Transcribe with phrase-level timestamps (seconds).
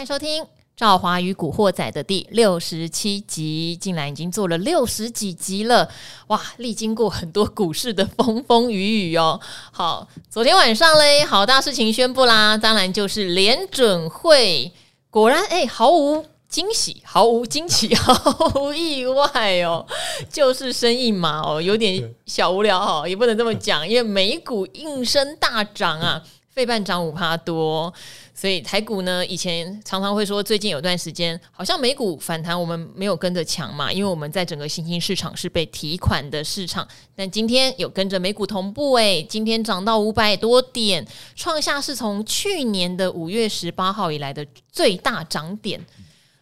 [0.00, 0.42] 欢迎收听
[0.74, 5.90] 《赵华与古惑仔》的第六十七集，竟然已经做了六十几集了，
[6.28, 6.40] 哇！
[6.56, 9.38] 历经过很多股市的风风雨雨哦。
[9.70, 14.72] 好，昨天晚上嘞，好大事情宣布啦，当然就是联准会，
[15.10, 19.86] 果然哎，毫无惊喜，毫无惊喜， 毫无意外哦，
[20.32, 26.22] 就是生意嘛哦，有点小无聊哈，也不能这么讲，因为美股应声大涨啊。
[26.60, 27.90] 费半涨五趴多，
[28.34, 36.86] 所以台股呢，以前常常会说，最近有段时间好像美股反弹，我们没有跟着强嘛，因为我们在整个新兴市场是被提款的市场。
[37.16, 41.02] 但今天有跟着美股同步，诶，今天涨到五百多点，
[41.34, 45.80] 创下是从去年的五月十八号以来的最大涨点。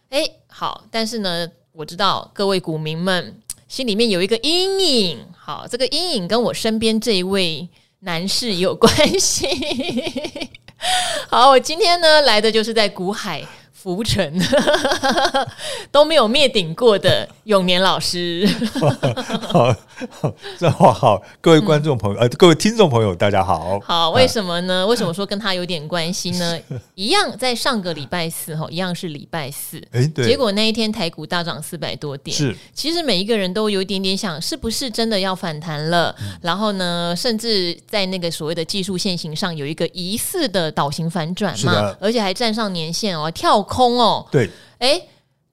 [0.09, 7.69] 诶，好，但是呢，我知道各位股民们心里面有一个阴影，好，这个阴影跟我身边这一位。
[8.01, 9.47] 男士有关系。
[11.27, 14.39] 好，我今天呢来的就是在古海浮沉
[15.91, 18.47] 都没有灭顶过的永年老师
[19.41, 19.75] 好，
[20.11, 23.79] 好，这好，各位观众朋友，呃，各位听众朋友，大家好。
[23.79, 24.85] 好，为什么呢？
[24.85, 26.59] 为什么说跟他有点关系呢？
[26.93, 29.81] 一样在上个礼拜四哈，一样是礼拜四。
[29.91, 30.27] 哎，对。
[30.27, 32.37] 结果那一天台股大涨四百多点。
[32.37, 32.55] 是。
[32.71, 36.15] 其实每一个人都有一点点想，是不是真的要反弹了？
[36.43, 43.59] 然后呢，甚至在那个所谓的技术线型上有一个疑似的倒型反转嘛，而且还站上年线哦，跳。
[43.63, 45.01] 空哦，对，哎，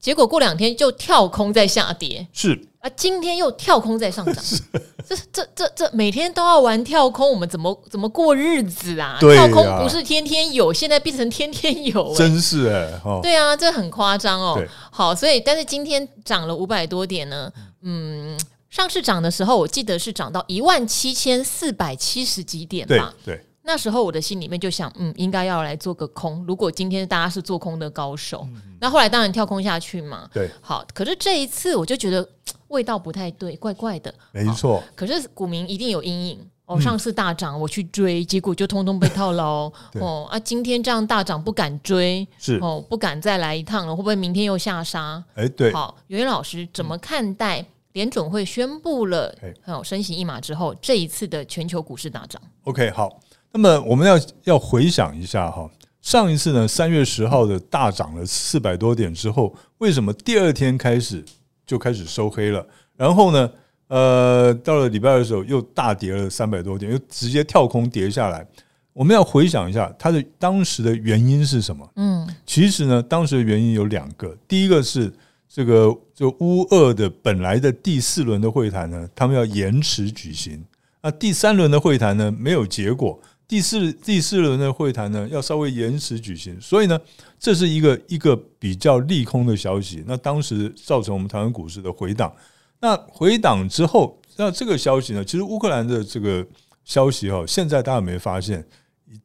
[0.07, 2.57] 结果过两天就跳空在下跌，是。
[2.79, 4.37] 啊，今天又跳空在上涨，
[5.05, 9.17] 这这这这每天都要玩跳空，我们怎么怎么过日子啊？
[9.19, 14.63] 对啊，跳空不是天天有，现在变成天天有，真是哎，哦，对啊，这很夸张哦。
[14.93, 17.51] 好，所以但是今天涨了五百多点呢，
[17.83, 18.39] 嗯，
[18.71, 23.35] 上次涨的时候我记得是涨到一万七千四百七十几点吧，对。
[23.35, 26.45] 对那时候我的心里面就想，嗯，应该要来做个空。
[26.47, 30.31] 如果今天大家是做空的高手，嗯、那后来当然跳空下去嘛。
[30.33, 30.87] 对，好。
[30.95, 32.27] 可是这一次我就觉得
[32.69, 34.15] 味道不太对，怪怪的。
[34.31, 34.81] 没错。
[34.95, 36.81] 可是股民一定有阴影哦。
[36.81, 40.29] 上次大涨我去追，结果就通通被套牢哦。
[40.31, 43.97] 啊，今天这样大涨不敢追，是哦，不敢再来一趟了。
[43.97, 45.21] 会不会明天又下杀？
[45.35, 45.73] 哎，对。
[45.73, 53.19] 好，元元老师怎么看待联准会宣布了还有升息一码之后这一次的全球股市大涨？OK，好。
[53.57, 55.67] 那么我们要要回想一下哈，
[56.03, 61.25] 上一次呢，三月十号的大涨了四百多点之后，为什么第二天开始
[61.65, 62.65] 就开始收黑了？
[62.99, 63.51] 然后呢，
[63.89, 68.47] 呃，到了礼拜二的时候又大跌了三百多点，又直接跳空跌下来。
[68.93, 71.91] 我们要回想一下它的当时的原因是什么？
[71.97, 75.11] 嗯，其实呢，当时的原因有两个，第一个是
[75.49, 80.63] 这个就乌俄的本来的第四轮的会谈呢，他们要延迟举行，
[81.01, 83.19] 那第三轮的会谈呢没有结果。
[83.49, 87.01] 第四第四轮的会谈呢，要稍微延迟举行，所以呢，
[87.39, 90.03] 这是一个一个比较利空的消息。
[90.05, 92.35] 那当时造成我们台湾股市的回档。
[92.81, 96.45] 那回档之后，那这个消息呢，其实乌克兰的这个
[96.85, 98.67] 消息哈，现在大家有没有发现，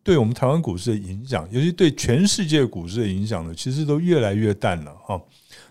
[0.03, 5.19] 对我们台湾股市的影响，尤其对全世界股市的影响呢，其实都越来越淡了哈。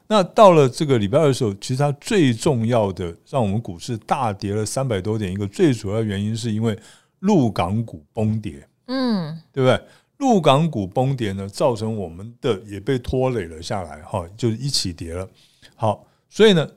[0.09, 6.77] 那到了这个礼拜二的时候，其实它最重要的让我们股市大跌了三百多点，一个最主要原因是因为。
[7.21, 9.81] 陆港股崩跌，嗯，对不对？
[10.19, 15.27] 陆港股崩跌呢，造成我们的也被拖累了下来，哈，就一起跌了。
[15.75, 16.69] 好，所以呢，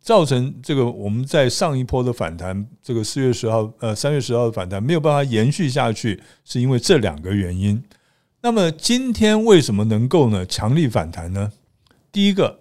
[0.00, 7.80] 造成这个我们在上一波的反弹，这个四月十号，呃，三月十号的反弹没有办法延续下去，是因为这两个原因。
[8.40, 11.52] 那么今天为什么能够呢强力反弹呢？
[12.10, 12.58] 第一个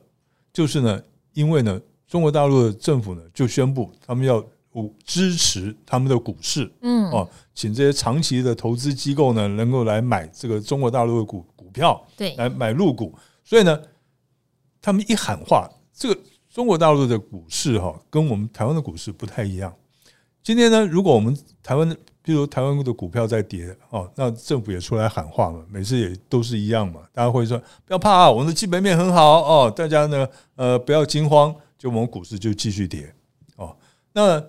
[0.53, 1.01] 就是呢，
[1.33, 4.43] 因为呢，中国大陆的政府呢就宣布他们要。
[4.71, 13.13] 股支持他们的股市，嗯哦，请这些长期的投资机构呢，能够来买这个中国大陆的股股票，对，来买入股。
[13.43, 13.77] 所以呢，
[14.81, 16.17] 他们一喊话，这个
[16.49, 19.73] 中国大陆的股市哈，跟我们台湾的股市不太一样。
[20.41, 30.25] 今天呢，如果我们台湾的，比如台湾的股票在跌哦，那政府也出来喊话嘛，每次也都是一样嘛，大家会说不要怕啊，我们的基本面很好哦，大家呢，
[30.55, 33.13] 呃，不要惊慌，就我们股市就继续跌
[33.57, 33.75] 哦，
[34.13, 34.41] 那。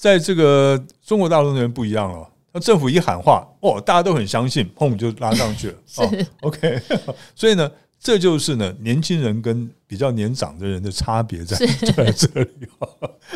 [0.00, 5.74] 在这个中国大陆那边不一样了，那政府一喊话，哦，大家都很相信，砰就拉上去了。
[5.86, 6.10] 是哦
[6.40, 6.80] ，OK，
[7.36, 11.54] 所以呢，这就是呢年轻人跟比较年长的人的差别在
[11.92, 12.66] 在这里。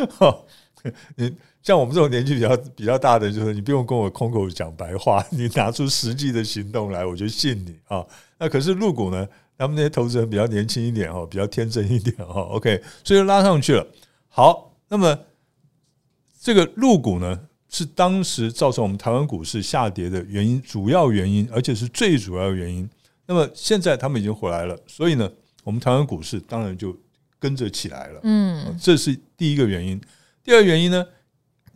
[0.08, 0.34] 哈，
[1.16, 1.30] 你
[1.62, 8.02] 像我们这种年纪比较比较大的，就是你不用跟我空口讲白话，你拿出实际的行动来，我就信你啊。
[8.38, 9.28] 那可是入股呢，
[9.58, 12.48] 他们那些投资人比较年轻一点哦，比较天真一点哦。
[12.52, 13.86] OK，所以拉上去了。
[14.28, 15.14] 好，那么。
[16.44, 22.86] 这个入股呢，是当时造成我们台湾股市下跌的原因，主要原因，而且是最主要的原因。
[23.24, 25.26] 那么现在他们已经回来了，所以呢，
[25.62, 26.94] 我们台湾股市当然就
[27.38, 28.20] 跟着起来了。
[28.24, 29.98] 嗯，这是第一个原因。
[30.42, 31.02] 第二原因呢，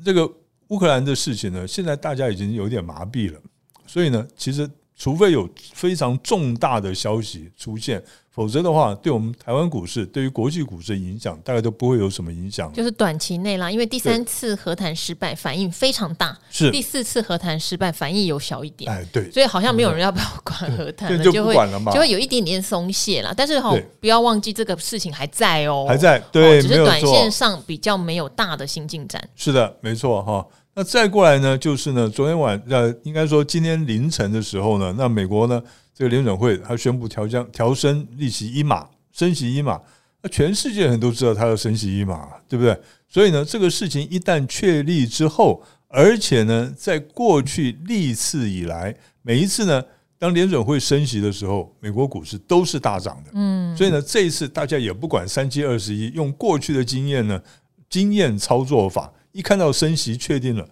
[0.05, 0.31] 这个
[0.67, 3.41] 乌克兰的事情呢，现在大家已经有点麻痹了，
[3.87, 4.69] 所以呢，其实
[4.99, 8.03] 除非有非常重大的消息出现。
[8.31, 12.73] 否则的话，对我们台湾股市，对于国际股市的影响，大概都不会有什么影响。
[12.73, 18.89] 就是短期内啦，因为第三次和谈失败反应非常大，是第四次和谈失败反应有小一点。
[18.93, 21.53] 哎，对，所以好像没有人要不要管和谈了，就会
[21.93, 23.35] 就会有一点点松懈啦。
[23.37, 29.21] 但是哈，不要忘记这个事情还在哦，还在，对，只是短线上比较没有大的新进展。
[29.35, 30.47] 是的，没错哈。
[30.79, 35.61] 那再过来呢，就是呢，昨天晚呃，应该说今天凌晨的时候呢，那美国呢。
[35.93, 39.81] 这个联准会它宣布调降调升利息一码，升息一码，
[40.23, 42.81] 那全世界人都知道它要升息一码，对不对？
[43.09, 49.83] 所以呢，这个事情一旦确立之后，而且呢，在过去历次以来，每一次呢，
[50.21, 53.33] 当联准会升息的时候，美国股市都是大涨的。
[53.35, 57.43] 嗯，所以呢，这一次大家也不管三七二十一，用过去的经验呢，
[57.91, 60.69] 经验操作法，一看到升息确定了，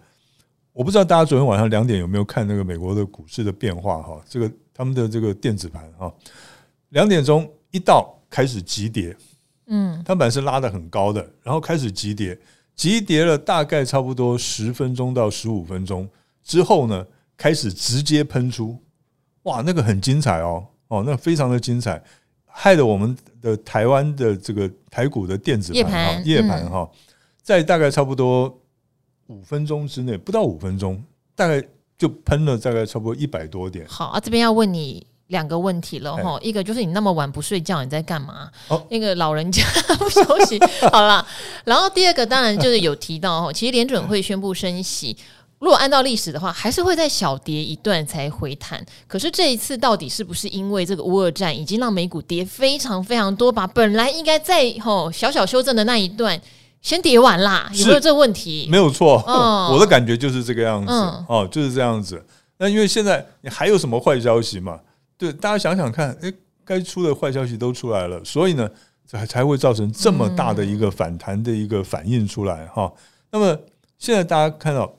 [0.73, 4.21] 我不知道大家昨天晚上两点有没有看那个美国的股市的变化哈？
[4.27, 4.51] 这个。
[4.79, 6.13] 他们的这个电子盘哈，
[6.89, 9.17] 两点钟一到开始急跌，
[9.65, 12.37] 嗯，它本来是拉的很高的，然后开始急跌，
[12.75, 16.07] 急跌了大概差不多十分钟到十五分钟
[16.43, 17.03] 之后呢，
[17.35, 18.79] 开始直接喷出，
[19.45, 21.99] 哇，那个很精彩哦，哦，那非常的精彩，
[22.45, 26.87] 害得我们的台湾的这个台股的电子盘哈，夜盘哈，
[27.47, 28.59] 在大概差不多
[29.27, 31.01] 五分钟之内，不到五分钟，
[31.33, 31.65] 大概。
[31.97, 33.83] 就喷了大概差不多一百多点。
[33.89, 36.37] 好啊，这边要问你两个问题了哈。
[36.43, 38.51] 一个就是你那么晚不睡觉，你在干嘛？
[38.67, 39.63] 哦，那个老人家
[39.97, 40.59] 不休息。
[40.93, 41.27] 好了，
[41.65, 45.17] 然后第二个当然就是有提到哈，其实联准会宣布升息，
[45.57, 48.85] 如果按照历史的话，还是会在小跌一段才回弹。
[49.07, 56.39] 可是这一次到底是不是因为这个乌尔战已经让美股跌非常非常多，把本来应该在吼小小修正的那一段？
[56.81, 58.67] 先叠完啦，有没有这个问题？
[58.71, 62.23] 没有错，哦、 我的感觉就是这个样子，嗯、哦，就是这样子。
[62.59, 64.79] 那因为现在你还有什么坏消息嘛？
[65.17, 66.33] 对，大家想想看，诶，
[66.63, 68.69] 该出的坏消息都出来了，所以呢，
[69.05, 72.85] 才才会造成这么大的一个反弹的一个反应出来哈。
[72.85, 72.93] 嗯、
[73.31, 73.59] 那么
[73.97, 74.91] 现在大家看到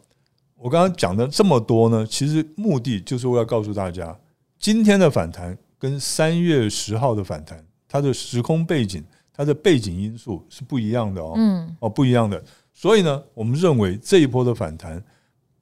[0.56, 4.14] 我刚刚讲的这么多呢，其实目的就是为了告诉大家，
[4.58, 9.02] 今天的反弹跟三月十号的反弹，它的时空背景。
[9.38, 12.42] 它的背景因素是不一样的哦，嗯，哦，不一样的，
[12.74, 15.00] 所以呢，我们认为这一波的反弹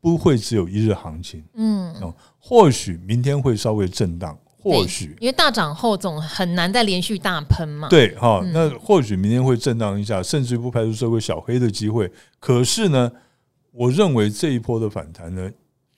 [0.00, 12.10] 不会只有一日行情，嗯，哦，或许明天会稍微震荡，或许因为大涨后总很难再连续大喷嘛，对，哈，那或许明天会震荡一下，甚至不排除社会小黑的机会。
[12.40, 13.12] 可是呢，
[13.72, 15.50] 我认为这一波的反弹呢，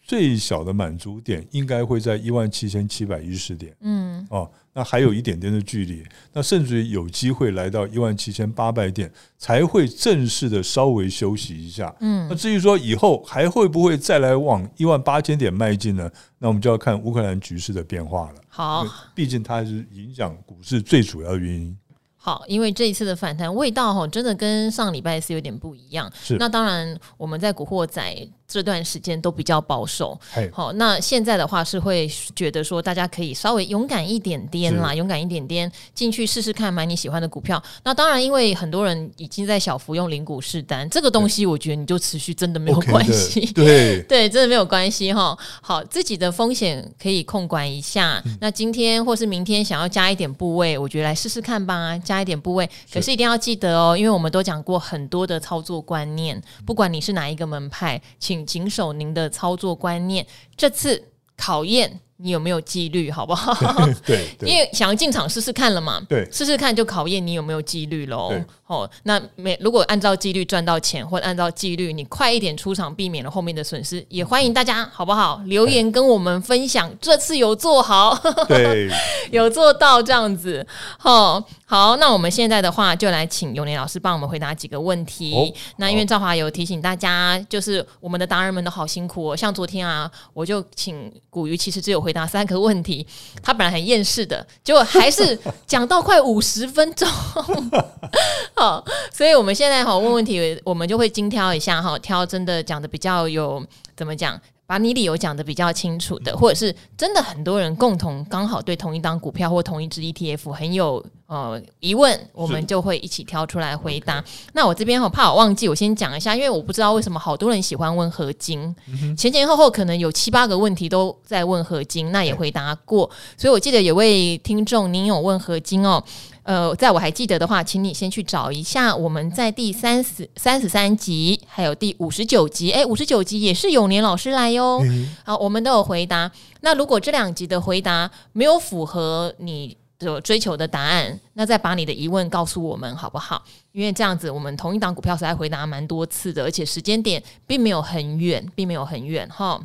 [0.09, 4.51] 最小的满足点应该会在一万七千七百一十点，嗯，哦。
[4.73, 11.95] 那还有一点点的距离，那甚至于有机会来到一万七千八百点，才会正式的稍微休息一下。
[12.01, 16.09] 嗯，那至于说以后还会不会再来往一万八千点迈进呢？
[16.39, 18.41] 那我们就要看乌克兰局势的变化了。
[18.49, 21.77] 好，毕竟它是影响股市最主要的原因。
[22.17, 26.11] 好，因为这一次的反弹味道哈，真的跟上礼拜是有点不一样。
[26.15, 28.29] 是，那当然我们在古惑仔。
[28.51, 30.19] 这段时间都比较保守，
[30.51, 37.63] 好，那现在的话是会觉得说，大家可以稍微勇敢一点点啦，勇敢一点点进去试试看买你喜欢的股票。
[37.85, 45.37] 那当然，因为很多人已经在小幅用零股试单，这个东西我觉得你就持续真的没有关系，对 对，真的没有关系哈。
[45.61, 48.23] 好，自己的风险可以控管一下。
[48.41, 52.67] 那今天或是明天想要加一点部位，我觉得来试试看吧，加一点部位。
[52.91, 58.38] 可是一定要记得哦，因为我们都讲过很多的操作观念，不管你是哪一个门派，请。
[58.45, 60.27] 谨守您的操作观念，
[60.57, 61.03] 这次
[61.37, 63.55] 考验你有没有纪律，好不好？
[64.05, 68.33] 对，对，因为想要进场试试看了嘛，对，试试看就考验你有没有纪律喽。
[68.69, 75.41] 哦，那没如果按照纪律赚到钱，或者按照纪律你快一点出场，避免了后面的损失，也欢迎大家好不好？
[75.47, 78.15] 留言跟我们分享，这次有做好，
[78.47, 78.91] 对，
[79.33, 80.67] 有做到这样子。
[81.03, 85.35] 哦，好，那我们现在的话就来请永年老师帮我们回答几个问题。
[85.35, 85.49] 哦、
[85.79, 89.35] 那因为赵华有提醒大家，就是我们的达人们都好辛苦哦。
[89.35, 93.07] 像昨天啊，我就请古鱼，其实只有回答三个问题，
[93.43, 97.09] 他本来很厌世的，结果还是讲到快五十分钟。
[98.59, 98.85] 好，
[99.15, 103.65] 所以我们现在哈问问题，我们就会精挑一下哈，挑真的讲的比较有
[103.97, 114.23] 怎么讲把你理由讲的比较清楚的，或者是真的很多人共同刚好对同一档股票或同一支 ETF 很有呃疑问，我们就会一起挑出来回答。
[114.53, 118.75] 那我这边我怕我忘记，我先讲一下，因为我不知道为什么好多人喜欢问合金，
[119.17, 123.09] 前前后后可能有七八个问题都在问合金，那也回答过。
[123.39, 126.03] 所以我记得有位听众您有问合金哦。
[126.49, 134.81] 呃，在我还记得的话，请你先去找一下我们在第三十三十三集，还有第五十九集，哎，五十九集也是永年老师来哟。
[134.83, 136.33] 嗯、好，我们都有回答。
[136.63, 143.45] 那如果这两集的回答没有符合你的追求的答案，那再把你的疑问告诉我们好不好？
[143.73, 149.61] 因为这样子，我们同一档股票实在回答蛮多次的，而且时间点并没有很远，并没有很远哈。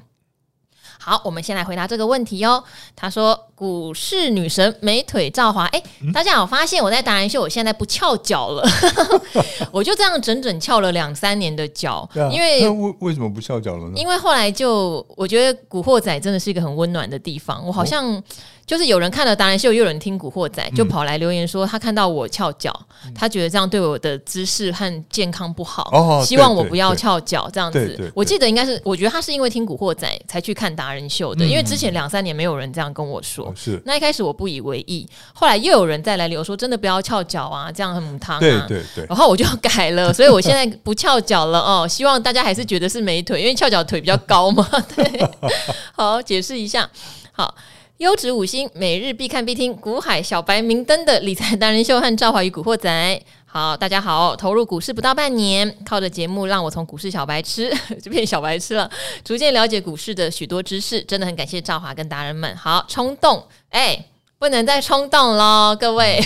[1.03, 2.63] 好，我们先来回答这个问题哦。
[2.95, 5.83] 他说：“股市女神美腿赵华，哎，
[6.13, 8.65] 大家有发现我在达人秀，我现在不翘脚了，
[9.69, 13.93] 我就这样整整翘了两三年的脚，啊、因为为为什么不翘脚了呢？
[13.97, 18.23] 因为后来就我觉得古惑仔真的是一个很温暖的地方，我好像。
[18.63, 22.73] 哦”就是有人看了达人秀，又有人听古惑仔，就跑来留言说他看到我翘脚，
[23.13, 28.11] 他觉得这样对我的姿势和健康不好，希望我不要翘脚这样子。
[28.15, 33.53] 我记得应该是，我觉得他是因为听古惑仔才去看达人秀的，因为之前两三年没有人这样跟我说。
[33.55, 38.39] 是，那一开始我不以为意，后来又有人再来留说真的不要翘脚啊，这样很母汤啊。
[38.39, 41.87] 对对对，然后我就改了，所以我现在不翘脚了 哦。
[41.87, 44.67] 希望大家还是觉得是美腿，因为翘脚腿比较高嘛。
[44.95, 45.29] 对，
[45.93, 46.89] 好，解释一下，
[47.33, 47.53] 好。
[48.03, 53.21] 优质五星，每日必看必听，股海小白明灯的理财达人秀和赵华与古惑仔。
[53.45, 58.91] 好，大家好，投入股市不到半年，靠着节目让我从股市小白痴就变小白痴了，
[59.23, 62.53] 逐渐了解股市的许多知识，真的很感谢赵华跟达人们。
[62.57, 63.97] 好，冲动，哎，
[64.37, 66.21] 不能再冲动了，各位，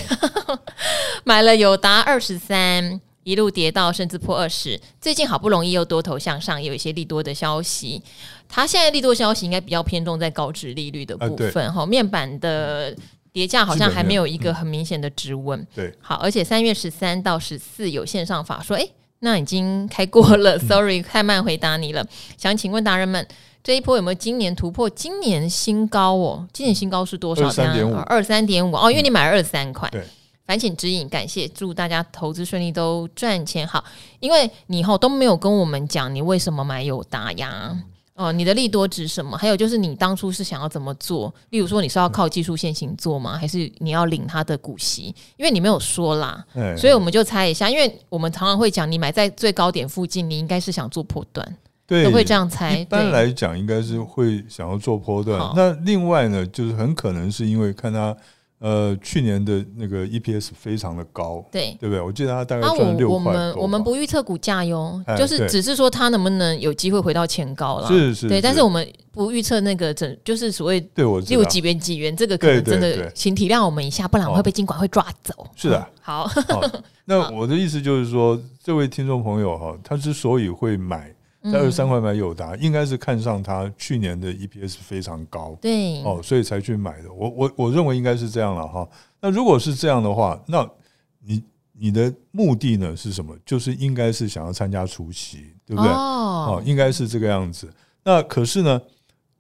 [1.26, 3.00] 买了友达二十三。
[3.28, 8.02] 一路跌到甚至破二十，最近好不容易又多头向上，也有一些利多的消息。
[8.48, 12.96] 它现在利多消息应该比较偏重在高值利率的部分哈、啊，面板的
[13.34, 15.68] 跌价好像还没有一个很明显的止稳。
[15.76, 20.58] 对，好，而且三月十三到十四有线上法说，诶，那已经开过了。
[20.60, 22.08] Sorry， 太慢回答你了。
[22.38, 23.28] 想请问达人们，
[23.62, 26.48] 这一波有没有今年突破今年新高哦？
[26.54, 27.44] 今年新高是多少？
[27.44, 29.90] 二三点五，二三点五哦，因为你买了二十三块。
[29.90, 30.02] 对。
[30.48, 33.84] 烦请指引，感谢，祝大家投资顺利，都赚钱好。
[34.22, 37.77] 因为你以后都没有跟我们讲你为什么买友达呀？
[38.13, 39.38] 哦，你的利多指什么？
[39.38, 41.32] 还有就是你当初是想要怎么做？
[41.50, 43.38] 例如说你是要靠技术线型做吗？
[43.38, 45.13] 还是你要领他的股息？
[45.36, 46.44] 因为你没有说啦，
[46.77, 47.70] 所以我们就猜一下。
[47.70, 52.80] 因为我们常常会讲，你买在最高点附近，你应该是想做波段，对，都会这样猜。
[52.80, 55.39] 一般来讲，应该是会想要做波段。
[55.56, 58.16] 那另外呢，就是很可能是因为看他。
[58.60, 62.02] 呃，去年的那个 EPS 非常的高，对对不对？
[62.02, 63.16] 我记得它大概赚六块。
[63.16, 67.88] 我们我们不预测股价哟，就是只是说它能不能有机会回到前高了。
[67.88, 75.48] 是是，对，但是我们不预测那个整，就是所谓对我六几元几元，这个可能真的，请体谅我们一下，不然我会被监管会抓走。
[75.56, 76.28] 是的，好。
[77.06, 81.14] 那 我的意思就是说，这位听众朋友哈，他之所以会买。
[81.44, 87.13] 在二十三块买友达，应该是看上它去年的 EPS 非常高，对哦，所以才去买的。
[87.13, 88.88] 我我我认为应该是这样了哈。
[89.22, 90.67] 那如果是这样的话，那
[91.20, 93.38] 你你的目的呢是什么？
[93.46, 95.91] 就是应该是想要参加除夕，对不对？
[95.91, 97.72] 哦，应该是这个样子。
[98.03, 98.82] 那可是呢，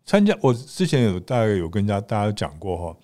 [0.05, 2.97] 参加我之前有大概有跟大家大家讲过哈，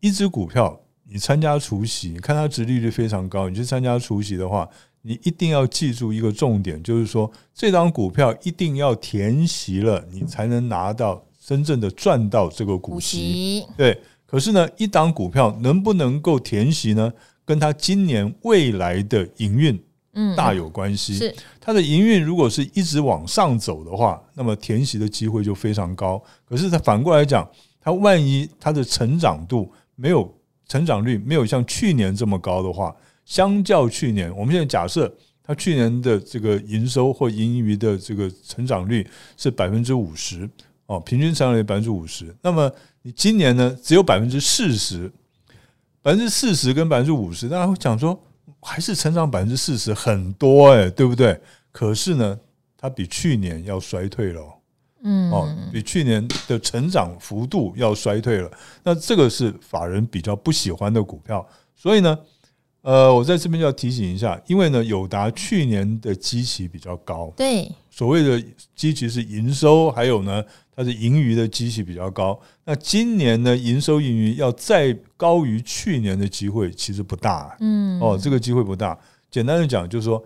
[0.00, 4.68] 一只股票你参加除夕，你看它值利率非常高，你去参加除夕的话。
[5.02, 13.64] 你一定要记住一个重点，就是说，这张股票一定要填息了，你才能拿到真正的赚到这个股息。
[13.78, 17.10] 对，可是呢，一档股票能不能够填息呢？
[17.46, 21.14] 跟它今年未来的营运嗯大有关系。
[21.14, 26.22] 是它的营运如果是一直往上走的话，那么填息的机会就非常高。
[26.44, 27.48] 可是它反过来讲，
[27.80, 30.30] 它万一它的成长度没有
[30.68, 32.94] 成长率没有像去年这么高的话。
[33.30, 35.08] 相较去年，我们现在假设
[35.40, 40.50] 它去年的这个营收或盈余的这个成长率是百分之五十
[40.86, 42.34] 哦，平均成长率百分之五十。
[42.42, 42.68] 那么
[43.02, 45.08] 你今年呢，只有百分之四十，
[46.02, 48.20] 百分之四十跟百分之五十，大家会讲说
[48.60, 51.40] 还是成长百分之四十很多哎，对不对？
[51.70, 52.36] 可是呢，
[52.76, 54.42] 它比去年要衰退了，
[55.04, 58.50] 嗯，哦，比去年的成长幅度要衰退了。
[58.82, 62.18] 那这个是法人比较不喜欢的股票，所以呢。
[62.82, 68.42] 呃，我在这边就要提醒一下，因为呢，友达去年的基期比较高，对，所谓的
[68.74, 70.42] 基期是营收，还有呢，
[70.74, 72.40] 它是盈余的基期比较高。
[72.64, 78.98] 那今年呢，营收盈余要再高于去年的机会其实不大，嗯，哦，这个机会不大。
[79.30, 80.24] 简单的讲，就是说，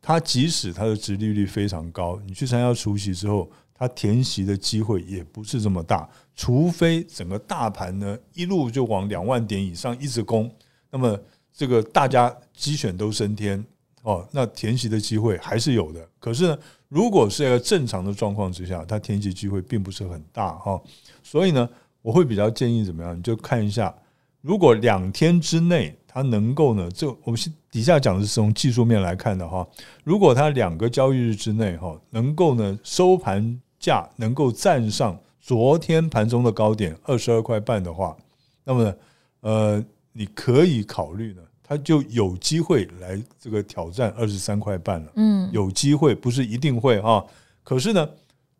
[0.00, 10.48] 它即使它的殖利率非常高，你去参加除息之后，它填息的机会也不是这么大，除非整个大盘呢一路就往两万点以上一直攻，
[10.90, 11.18] 那么
[11.52, 13.64] 这个大家鸡犬都升天
[14.02, 16.06] 哦，那填息的机会还是有的。
[16.18, 20.80] 可是呢，如果是一个正常的状况之下，它填息机会并不是很大哈。
[21.22, 21.68] 所以呢，
[22.00, 23.16] 我会比较建议怎么样？
[23.16, 23.94] 你就看一下，
[24.40, 27.40] 如果两天之内它能够呢，这我们
[27.70, 29.66] 底下讲的是从技术面来看的哈。
[30.04, 33.60] 如果它两个交易日之内哈，能够呢收盘。
[33.82, 38.16] 价能够站上昨天盘中的高点二十二块半的话，
[38.62, 38.94] 那么呢
[39.40, 45.12] 呃，你可以考虑呢，它就有机会来这个挑战二十三块半了。
[45.16, 47.24] 嗯，有机会不是一定会哈。
[47.62, 48.08] 可是呢，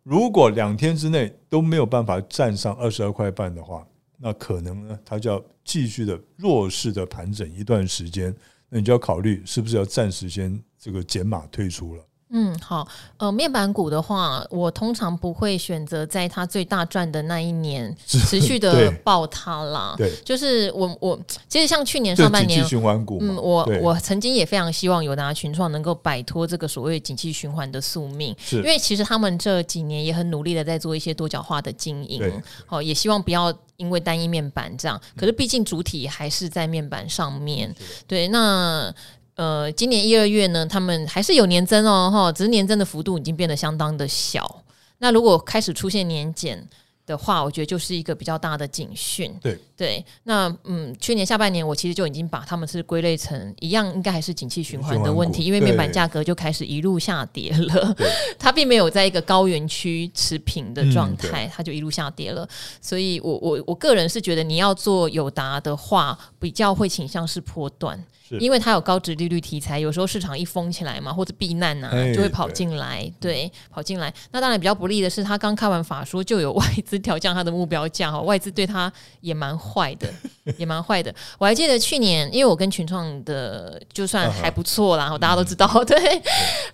[0.03, 8.35] 如果两天之内都没有办法站上二十二块半的话，那可能呢，它就要继续的弱势的盘整一段时间。
[8.69, 12.03] 那你就要考虑是不是要暂时先这个减码退出了。
[12.35, 19.95] 嗯，好，呃，面板股的话，我通常不会选择在它最大赚的那一年 持续的爆它啦。
[19.99, 37.75] 对，就是我我其实像去年上半年，循环股，嗯，我我曾经也非常希望友达群创能够摆脱这个所谓景气循环的宿命，是因为其实他们这几年也很努力的在做一些多角化的经营，好，也希望不要因为单一面板这样，可是毕竟主体还是在面板上面，
[38.07, 38.91] 对，那。
[39.35, 44.63] 呃，今年一二月呢，他们还是有年增哦，哈，只是年增的幅度已经变得相当的小。
[44.99, 46.69] 那如果开始出现年减
[47.07, 49.35] 的话，我觉得就是一个比较大的警讯。
[49.43, 57.97] 对对，那嗯，去年下半年我其实就已经把他们是归类成一样，应该还是景气循环的问题，因为面板价格就开始一路下跌了。
[58.39, 62.49] 它并没有在一个高原区持平的状态，它就一路下跌了。
[62.81, 67.99] 所以我我我个人是觉得，你要做友达的话，比较会倾向是波段。
[68.39, 74.13] 因为它有高值利率题材，有时候市场一封起来嘛，或者避难呐、啊，就会跑进来，对，对，跑进来。
[74.31, 80.09] 那当然比较不利的是，他刚开完法说就有外资调降他的目标价哈，外资对他也蛮坏的，
[80.59, 81.15] 也蛮坏的。
[81.39, 86.23] 我还记得去年，因为我跟群创的就算还不错啦，大家都知道， 对。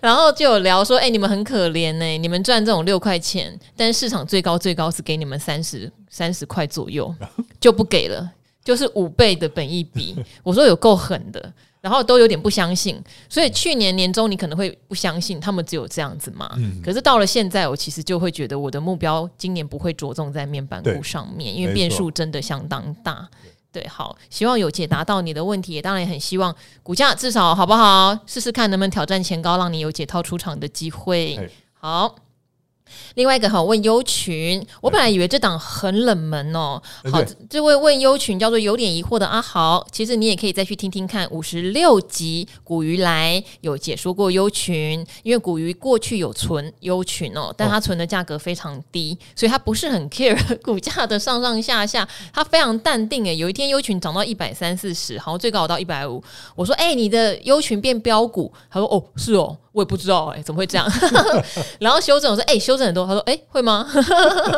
[0.01, 7.13] 然后就有聊说，哎，你们很可怜呢、欸，你们赚这种六块钱，但是市场最高最高是给你们三十三十块左右，
[7.59, 8.31] 就不给了。
[8.63, 16.51] 就是五倍的本益比， 我说有够狠的，然后都有点不相信，所以去年年中你可能会不相信他们只有这样子嘛。
[16.57, 23.27] 嗯、可是到了现在，我其实就会觉得我的目标今年不会着重在面板股上面，因为变数真的相当大。
[23.71, 28.17] 对，好，希望有解答到你的问题，也当然也很希望股价至少好不好？
[28.25, 31.49] 试试看能不能挑战前高，让你有解套出场的机会。
[31.73, 32.15] 好。
[33.15, 36.81] 另外一个好问优群，我本来以为这档很冷门哦。
[37.11, 53.35] 好，这位问优群叫做有点疑惑的阿豪，其实你也可以再去听听看五十六集古鱼来有解说过优群，因为古鱼过去有存优群哦，但他存的价格非常低，所以他不是很 care 股价的上上下下， 他非常淡定诶。
[53.35, 56.23] 有一天优群涨到一百三四十，好像最高到一百五，
[56.55, 59.57] 我说哎，你的优群变标股，他说哦是哦。
[59.71, 60.87] 我也不知道哎、欸，怎么会这样？
[61.79, 63.87] 然后修正我说：“哎、欸，修正很多。”他说：“哎、欸，会吗？”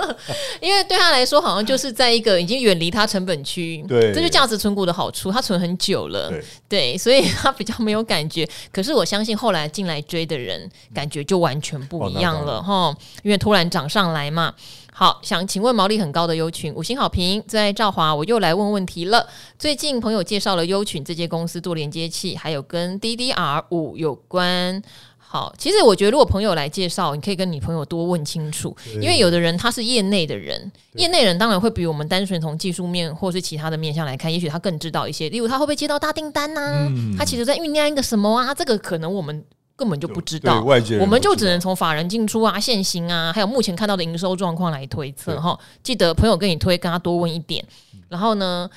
[0.62, 5.32] 因为对他来说，好像就是在一个已经远离他成本区，对，这就价值存股的好处。
[5.32, 8.48] 他存很久了，对，对，所以他比较没有感觉。
[8.72, 12.98] 可是我相信后来进来追的人，感觉就完全不一样了哈、哦。
[13.24, 14.54] 因为突然涨上来嘛。
[15.02, 19.28] 好，想请问毛利很高的优群五星好评，最爱赵华我又来问问题了。
[19.58, 24.80] 最近朋友介绍了优群这间公司做连接器，还有跟 DDR 五有关。
[25.18, 35.28] 好，其实我觉得如果朋友来介绍，你可以跟你朋友多问清楚，因为有的人他是业内的人，业内人当然会比我们单纯从技术面或是其他的面向来看，也许他更知道一些。
[35.32, 36.86] 例如他会不会接到大订单呐、啊？
[36.88, 38.54] 嗯、他其实在酝酿一个什么啊？
[38.54, 39.44] 这个可能我们。
[39.82, 40.64] 根本就不知道，
[41.00, 45.60] 我们就只能从法人进出啊、现行啊，还有目前看到的营收状况来推测哈。
[45.82, 47.66] 记得朋友跟你推，跟他多问一点。
[48.10, 48.70] 然后呢，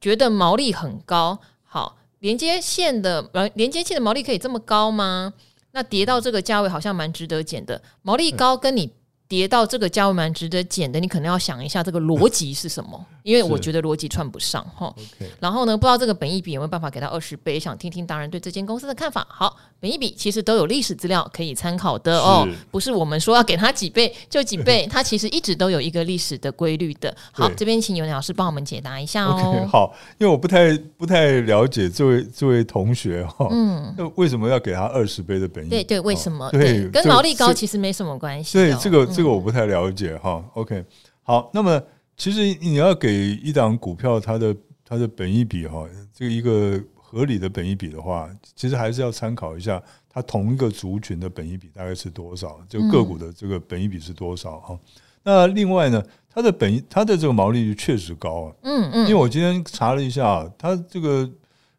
[0.00, 5.32] 觉得毛利很高，好，连接线的呃，连接器的毛利可以这么高吗？
[5.70, 8.90] 那跌到这个价位好像蛮值得减的，毛利高跟你。
[9.28, 14.90] 跌到这个价位蛮值得减的，你可能要想一下这个逻辑是什么，因为我觉得逻辑串不上哈。
[15.38, 17.60] 然后呢，不知道这个本益比有没有办法给到二十倍？
[17.60, 19.26] 想听听达人对这间公司的看法。
[19.28, 27.14] 好，本益比其实都有历史资料可以参考的哦，不是我们说要给他几倍就几倍， 它其实一直都有一个历史的规律的。
[27.32, 29.36] 好，这边请尤老师帮我们解答一下哦。
[29.36, 35.68] Okay, 好，因为我不太不太了解这位这位同学哈，嗯，那为什么要给他二十倍的本益？
[35.68, 36.50] 对对，为什么？
[36.50, 38.56] 对，跟毛利高其实没什么关系。
[38.56, 39.08] 对，这个。
[39.08, 40.84] 这个我不太了解哈，OK，
[41.22, 41.82] 好，那么
[42.16, 44.54] 其实你要给一档股票它的
[44.86, 46.78] 它的本益比哈，这个一个
[47.10, 54.78] 合理的本益比的话，其实还是要参考一下它同一个族群的本益比大概是多少，就个股的这个本益比是多少哈。
[55.22, 61.30] 那另外呢，它的本它的这个毛利率确实高啊，嗯嗯，因为我今天查了一下，它这个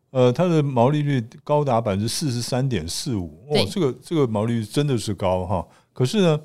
[0.09, 5.67] 呃它的毛利率高达百分之四十三点四五，哇，这个这个毛利率真的是高哈。
[5.93, 6.41] 可是呢，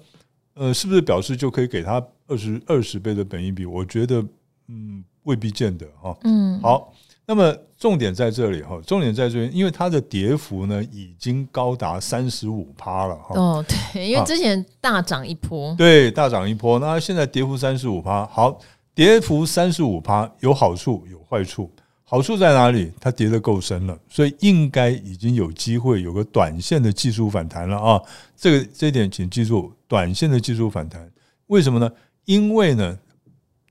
[0.52, 3.64] 呃，是不是表示就可以给它二十二十倍的本益比？
[3.64, 4.22] 我觉得
[4.68, 6.14] 嗯未必见得哈。
[6.24, 6.92] 嗯，好。
[7.26, 13.38] 那么重点在这里哈，重点在这边，因为它的跌幅呢已经高达三十五趴了哈。
[13.38, 18.24] 哦，对，因为之前大涨一波，啊、对，大涨一波，那现在跌幅三十五趴。
[18.24, 18.58] 好，
[18.94, 21.70] 跌幅三十五趴有好处有坏处，
[22.04, 22.90] 好处在哪里？
[22.98, 28.00] 它跌得够深了，所以应该已经有机会有个短线的技术反弹了啊。
[28.34, 31.06] 这个这一点请记住，短线的技术反弹，
[31.48, 31.92] 为什么呢？
[32.24, 32.98] 因为呢，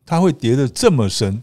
[0.05, 1.41] 它会跌得这么深。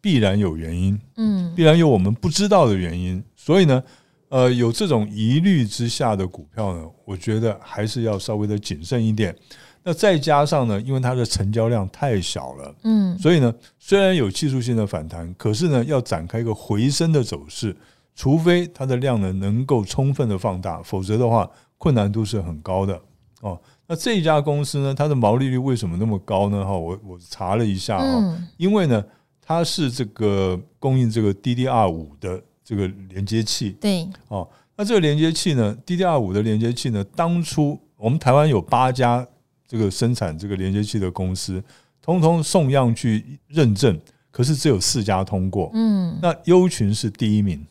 [0.00, 3.82] 必然有原因，嗯，必然有我们不知道的原因，所以呢，
[4.30, 9.36] 呃，有这种疑虑之下的股票呢，我觉得还是要稍微的谨慎一点。
[9.82, 17.76] 那再加上呢，因为它的成交量太小了，嗯，所以呢，虽然有技术性的反弹，可是呢，要展开一个回升的走势，
[18.14, 23.00] 除非它的量呢能够充分的放大，否则的话，困难度是很高的
[23.40, 23.58] 哦。
[23.86, 26.64] 那这一家公司呢，它的毛利率为什么那么高呢？
[26.64, 29.04] 哈，我我查了一下啊，因为呢。
[29.50, 39.26] 它是这个供应这个 DDR 五的这个连接器，对，哦，那这个连接器呢，DDR 五的连接器呢，当初我们台湾有八家
[39.66, 41.60] 这个生产这个连接器的公司，
[42.00, 47.66] 通通送样去认证，可是只有四家通过，嗯，那优群是第一名，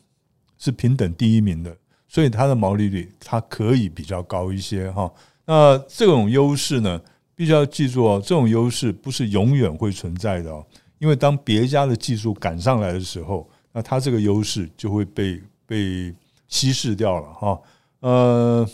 [0.58, 1.74] 是平等第一名的，
[2.06, 5.10] 所以它的毛利率它可以比较高一些哈。
[5.46, 7.00] 那这种优势呢，
[7.34, 10.62] 必须要记住哦，这种优势不是永远会存在的哦。
[11.00, 16.14] 因为当别家的技术赶上来的时候，那它这个优势就会被被
[16.46, 17.60] 稀释掉了哈。
[18.00, 18.68] 呃，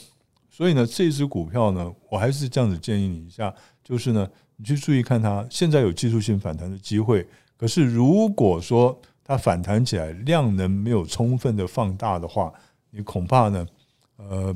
[0.51, 7.27] 所以呢，这支股票呢，我还是这样子建议你一下，就是呢，你去注意看它现在有技术性反弹的机会。
[7.57, 12.53] 可是如果说它反弹起来量能没有充分的放大的话，
[12.91, 13.67] 你恐怕呢，
[14.17, 14.55] 呃。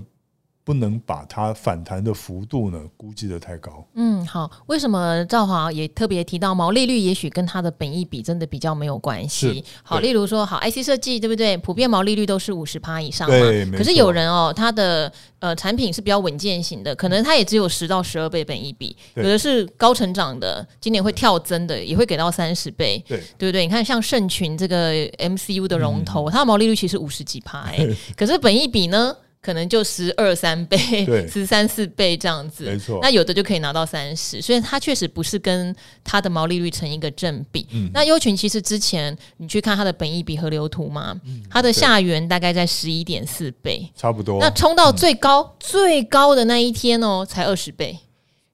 [0.70, 3.84] 不能把它反弹的幅度呢估计的太高。
[3.94, 9.64] 嗯，好，为什么赵华也特别提到毛利率，也许跟它的本益比真的比较没有关系。
[9.82, 11.56] 好，例如说，好 IC 设计，对不对？
[11.56, 13.36] 普遍毛利率都是五十趴以上嘛。
[13.36, 18.96] 对，可是有人哦，他的呃产品是比较稳健型的，可能他也只有十到十二倍本益比。
[19.16, 23.04] 有的是高成长的，今年会跳增的，也会给到三十倍。
[23.08, 23.62] 对，对不对？
[23.66, 27.84] 你看像盛群这个 MCU 的龙头，嗯、它的毛利率其实五十几趴哎，
[28.16, 29.16] 可是本益比呢？
[29.42, 30.76] 可能就十二三倍，
[31.26, 32.98] 十三四倍这样子，没错。
[33.00, 35.74] 那有的就可以拿到三十，所以它确实不是跟
[36.04, 37.66] 它的毛利率成一个正比。
[37.72, 44.38] 嗯、那优群其实之前你去看它的本益比河流图嘛，嗯、它的下缘大概在十一点四倍，差不多。
[44.40, 47.98] 那冲到最高、嗯、最高的那一天哦，才二十倍，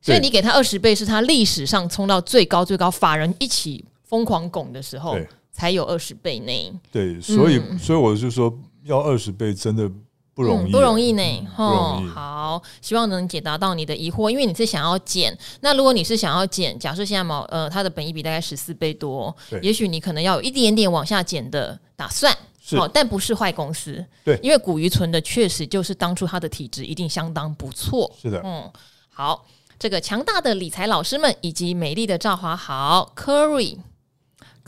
[0.00, 5.18] 所以你给它二十倍，是它历史上冲到最高最高，法人一起疯狂拱的时候
[5.50, 6.80] 才有二十倍呢。
[6.92, 9.90] 对，所以、嗯、所以我就说要二十倍真的。
[10.36, 11.48] 不容易，嗯，不容易呢。
[11.56, 14.28] 哦，好，希望能解答到你的疑惑。
[14.28, 22.36] 因为你是想要减，那如果你是想要减，假设现在毛呃它的本益比大概十四倍多，也许你可能要有一点点往下减的打算。
[22.60, 24.04] 是哦，但不是坏公司。
[24.24, 28.12] 对，因为股鱼存的确实就是当初它的体质一定相当不错。
[28.20, 28.70] 是的，嗯，
[29.08, 29.46] 好，
[29.78, 33.78] 这个强大的理财老师们以及美丽的赵华豪 Curry。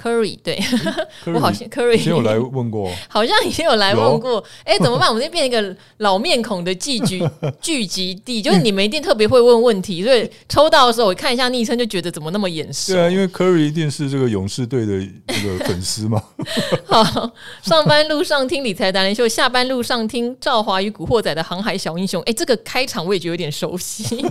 [0.00, 0.56] Curry 对，
[1.26, 4.42] 我好像 Curry 以前有来问过， 好像以前有来问过。
[4.64, 5.08] 哎，怎么办？
[5.08, 7.22] 我们这边变一个老面孔的聚集
[7.60, 12.92] 聚集地，就是你们一定特别会问问题，所以抽到的时候我看一下昵称，就觉得怎么那么眼熟。
[12.92, 16.22] 对啊，因为 Curry 一定是这个勇士队的这个粉丝嘛。
[16.86, 17.32] 好，
[17.62, 22.22] 上班路上听理财达人秀，下班路上听赵华与古惑仔的航海小英雄。
[22.22, 24.24] 哎，这个开场我也觉得有点熟悉。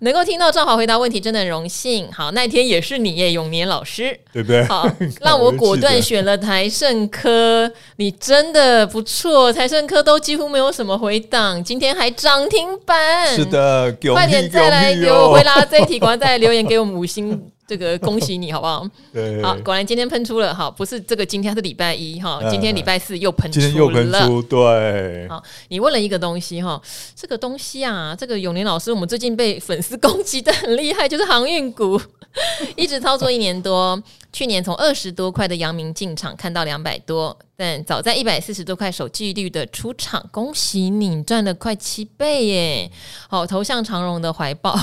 [0.00, 2.10] 能够听到赵华回答问题，真的很荣幸。
[2.12, 4.51] 好，那天也是你耶，永年老师，对不对？
[4.68, 4.88] 好，
[5.20, 7.70] 让我果断选了台盛科。
[7.96, 13.28] 你真的不错，台盛科都几乎没有什么回档，今天还涨停板。
[13.34, 17.40] 是的，快点再来给我回答这一题，赶快再来留言给我们五星。
[17.64, 18.86] 这个恭喜你好不好？
[19.14, 26.78] 对，好，果然今天喷出了哈，不是这个今天是礼拜一哈，今天礼拜四又喷出了，今天又喷出，对，好，你问了一个东西哈，
[27.16, 31.98] 这个东西啊，这个永年老师，我们最近被粉丝攻击的很厉害，就是航运股，
[32.76, 34.02] 一直操作一年多。
[34.32, 42.90] 去年从二十多块的阳明进场，看到两百多，但早在一百四十多块守纪律的出场，恭喜你赚了快七倍耶！
[43.28, 44.74] 好，投向长荣的怀抱，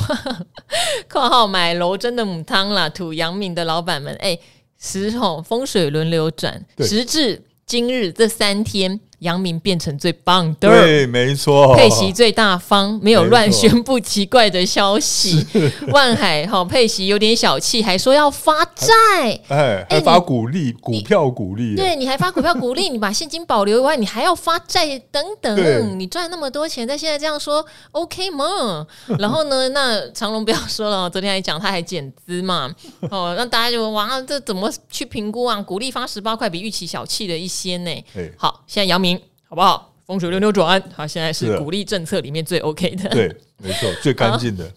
[1.10, 4.38] 括号买楼真的母汤啦，土阳明的老板们，哎，
[4.78, 7.44] 时吼风水轮流转，时至。
[7.66, 9.00] 今日这三天。
[9.20, 11.76] 阳明变成最棒的，对，没错。
[11.76, 15.46] 佩奇最大方，没有乱宣布奇怪的消息。
[15.92, 18.88] 万海好佩奇有点小气，还说要发债，
[19.50, 21.76] 哎，还发股利，股票股利。
[21.76, 26.00] 对，你还发股票股利，你把现金保留以外，你还要发债等等。
[26.00, 28.88] 你赚那么多钱，但现在这样说，OK 吗？
[29.20, 32.74] 然后呢，那长隆不要说了，昨天还讲他还减资嘛，
[33.12, 35.62] 哦，那大家就哇，这怎么去评估啊？
[35.62, 38.06] 股利发十八块，比预期小气了一些呢。
[38.38, 39.09] 好，现在阳明。
[39.50, 39.92] 好不好？
[40.06, 44.72] 风水轮流转，好，现在是鼓励政策里面最 OK 的，对，没错， 最干净的。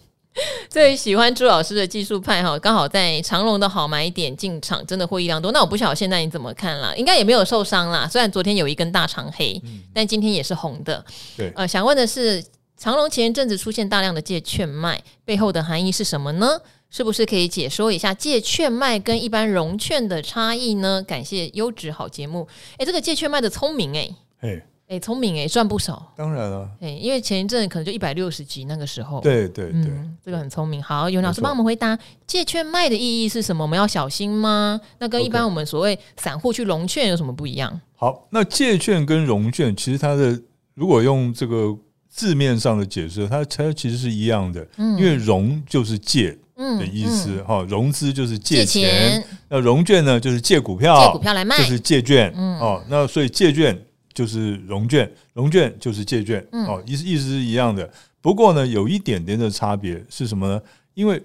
[0.67, 5.51] 最喜欢朱老师的技术派哈，刚好在长隆的好买点进场，真的获益良多。
[5.51, 6.91] 那我不晓得现在你怎么看啦？
[6.95, 8.07] 应该也没有受伤啦。
[8.07, 11.03] 虽然昨天有一根大长黑，嗯、但今天也是红的。
[11.37, 12.43] 对，呃，想问的是，
[12.77, 16.59] 长隆前一阵子出现大量的借券卖，背后的含义是什么呢？
[16.89, 21.03] 是不是可以解说一下借券卖跟一般融券的差异呢？
[21.07, 22.47] 感谢优质好节目。
[22.77, 24.07] 哎，这个借券卖的聪明哎。
[24.43, 26.11] 哎哎，聪明哎，赚不少。
[26.15, 29.19] 当然了，哎，因为前一阵可能就一百六十集那个时候。
[29.21, 30.83] 对对对、嗯，这个很聪明。
[30.83, 33.63] 好，有老师帮我们回答，借券卖的意义是什么？
[33.63, 34.79] 我们要小心吗？
[34.99, 37.79] 那跟一般我们所谓散户去融券有什么不一样？
[37.95, 40.39] 好，那借券跟融券其实它的
[40.75, 41.75] 如果用这个
[42.09, 44.67] 字面上的解释，它它其实是一样的。
[44.77, 48.65] 嗯，因为融就是借的意思哈，嗯嗯、融资就是借钱。
[48.65, 52.31] 借钱那融券呢，就是借股票，借股票来卖，就是借券。
[52.35, 53.81] 嗯，哦，那所以借券。
[54.13, 57.89] 就是融券，融券就是借券，嗯、哦，意思意思是一样的。
[58.21, 60.61] 不过呢，有一点点的差别是什么呢？
[60.93, 61.21] 因为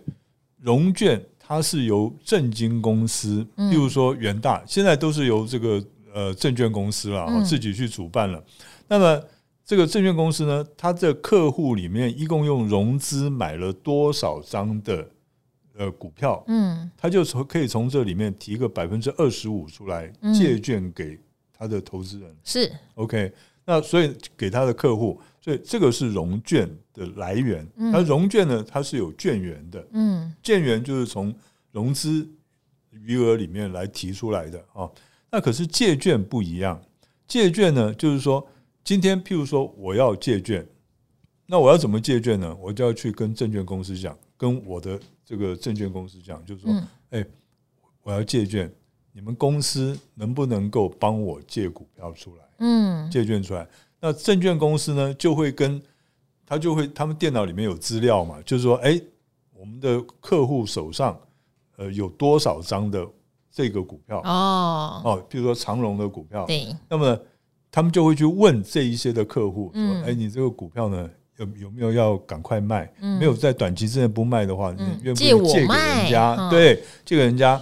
[0.60, 8.42] 融券它是由证金公司，例如说元大，现在都是由这个呃证券公司了，哦，自己去主办了。
[8.88, 9.22] 那么
[9.64, 15.06] 这个证券公司呢，它的客户里面一共用融资买了多少张的
[15.76, 16.42] 呃股票？
[16.48, 21.16] 嗯，他就从可以从这里面提个百分之二十五出来借券给。
[21.58, 23.32] 他的投资人是 OK，
[23.64, 27.66] 那所以给他的客户，所以这个是融券的来源。
[27.74, 31.34] 那融券呢，它是有券源的，嗯，券源就是从
[31.72, 32.26] 融资
[32.92, 34.88] 余额里面来提出来的啊。
[35.32, 36.80] 那可是借券不一样，
[37.26, 38.46] 借券呢，就是说
[38.84, 40.64] 今天譬如说我要借券，
[41.46, 42.56] 那我要怎么借券呢？
[42.60, 47.26] 我就要去跟证券公司讲，跟我的这个证券公司讲，就是说，哎，
[48.04, 48.72] 我要借券。
[49.18, 52.44] 你们公司能不能够帮我借股票出来？
[52.58, 53.66] 嗯，借券出来。
[54.00, 55.82] 那证券公司呢，就会跟
[56.46, 58.96] 他就会，他们电脑里面有资料嘛，就是说，哎，
[59.52, 61.18] 我们的客户手上
[61.78, 63.04] 呃有多少张的
[63.50, 64.20] 这个股票？
[64.20, 66.46] 哦哦，比如说长荣的股票。
[66.46, 66.68] 对。
[66.88, 67.18] 那么
[67.72, 72.88] 他们就会去问这一些的客户说：“哎，你这个股票呢，有有没有要赶快卖？
[73.18, 76.48] 没有在短期之内不卖的话，你愿不愿意借给人家？
[76.48, 77.60] 对，借给人家。”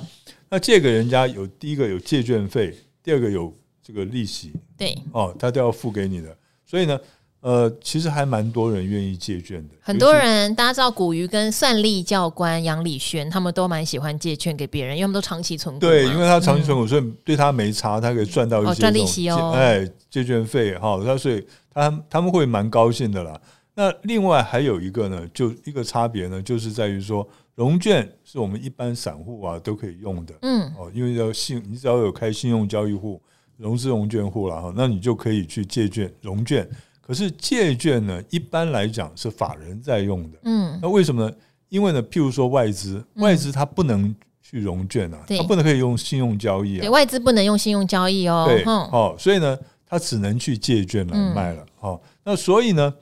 [0.48, 6.36] 那借给人家有第一个有借券费，第二个有这个利息，对哦，他都要付给你的。
[6.64, 6.98] 所以呢，
[7.40, 9.74] 呃，其实还蛮多人愿意借券的。
[9.80, 15.80] 很多人，大家知道古鱼跟算力教官杨礼轩，他们都蛮喜欢借券给别人，因为他们都长期存股。
[15.80, 19.52] 对，因为他长期存股，所以对他没差，他可以赚到一些、利息哦。
[19.56, 23.40] 哎，借券费哈，他所以他他们会蛮高兴的啦。
[23.74, 27.28] 那另外还有一个呢，就一个差别呢，就是在于说。
[27.56, 33.18] 融券是我们一般散户啊都可以用的，嗯，哦，因为要信，你只要有开信用交易户、
[33.56, 36.68] 融资融券户了哈，那你就可以去借券融券。
[37.00, 41.34] 可是借券呢，一般来讲是法人在用的，嗯，那为什么呢？
[41.70, 52.92] 因为呢，譬如说外资，外资它不能去融券啊，它不能可以用信用交易啊，对，外资不能用信用交易哦，对，哦，所以呢，它只能去借券来卖了，哦，那所以呢。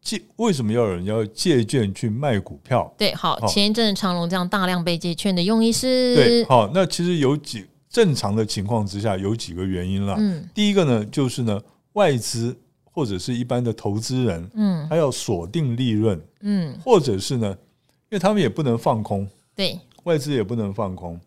[0.00, 2.92] 借为什么要有人要借券去卖股票？
[2.96, 6.14] 对，好，前一阵长隆这样大量被借券的用意是？
[6.14, 10.14] 对，好，那其实有几正常的情况之下有几个原因啦。
[10.18, 11.60] 嗯，第一个呢，就是呢，
[11.94, 17.48] 外资或者是一般的投资人，嗯，他要锁定利润，嗯，或者是呢，
[18.10, 21.20] 因为他们也不能放空，对，外资也不能放空，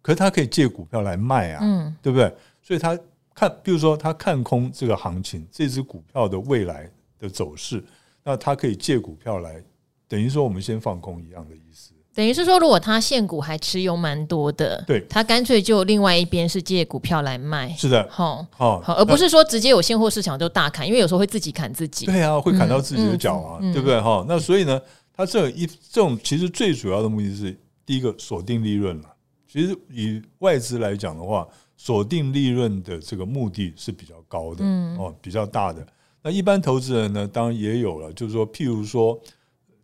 [0.00, 2.32] 可是他可以借股票来卖啊，嗯，对不对？
[2.62, 2.98] 所以他
[3.34, 7.84] 看，比如说他看空这个行情，这只股票的未来的走势。
[8.24, 9.62] 那他可以借股票来，
[10.08, 11.92] 等于说我们先放空一样的意思。
[12.14, 17.68] 等于是说，如果他现股还持有蛮多的，对，他干脆就另外一边是借股票来卖。
[17.72, 22.06] 是的，好，好，而不是说直接有现货市场就大砍，因为有时候会自己砍自己。
[22.06, 24.00] 对啊，会砍到自己的脚啊，对不对？
[24.00, 24.80] 哈，那所以呢，
[25.12, 29.08] 他这一这种其实最主要的目的是第一个锁定利润了。
[29.48, 31.44] 其实以外资来讲的话，
[31.76, 35.84] 锁定利润的这个目的是比较高的，嗯哦，比较大的。
[36.26, 39.20] 那一般投资人呢，当然也有了，就是说，譬如说，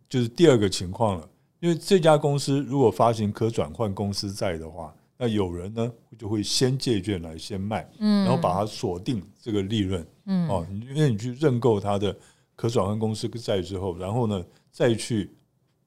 [0.09, 12.17] 就是第二个情况了，因为这家公司如果发行可转换公司债的话，那有人呢就会先借券来先卖，嗯，然后把它锁定这个利润，嗯，哦，因为你去认购它的
[12.55, 15.29] 可转换公司债之后，然后呢再去